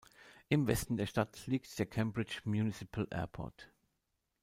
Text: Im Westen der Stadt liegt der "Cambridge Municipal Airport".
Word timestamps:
Im 0.49 0.65
Westen 0.65 0.97
der 0.97 1.05
Stadt 1.05 1.45
liegt 1.45 1.77
der 1.77 1.85
"Cambridge 1.85 2.41
Municipal 2.45 3.07
Airport". 3.11 3.71